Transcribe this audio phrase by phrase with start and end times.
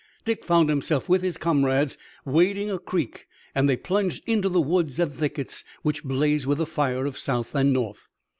[0.25, 1.95] Dick found himself with his comrades,
[2.25, 6.65] wading a creek, and they plunged into the woods and thickets which blazed with the
[6.65, 8.07] fire of South and North.